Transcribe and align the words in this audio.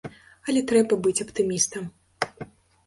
Але 0.51 0.63
трэба 0.71 0.93
быць 1.03 1.23
аптымістам. 1.27 1.83